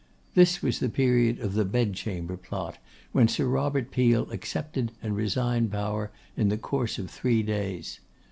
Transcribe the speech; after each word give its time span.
This 0.33 0.63
was 0.63 0.79
the 0.79 0.89
period 0.89 1.39
of 1.41 1.53
the 1.53 1.63
Bed 1.63 1.93
Chamber 1.93 2.35
Plot, 2.35 2.79
when 3.11 3.27
Sir 3.27 3.45
Robert 3.45 3.91
Peel 3.91 4.27
accepted 4.31 4.93
and 4.99 5.15
resigned 5.15 5.71
power 5.71 6.09
in 6.35 6.49
the 6.49 6.57
course 6.57 6.97
of 6.97 7.07
three 7.11 7.43
days. 7.43 7.99